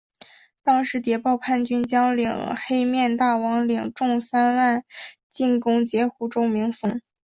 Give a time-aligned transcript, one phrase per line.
[0.63, 4.83] 当时谍报叛军将领黑面大王领众三万
[5.31, 6.99] 进攻截取周明松。